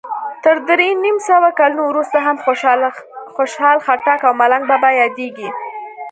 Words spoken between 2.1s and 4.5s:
هم خوشال خټک او